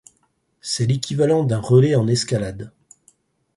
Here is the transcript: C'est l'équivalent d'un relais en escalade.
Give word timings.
C'est 0.61 0.87
l'équivalent 0.87 1.43
d'un 1.43 1.59
relais 1.59 1.93
en 1.95 2.07
escalade. 2.07 2.71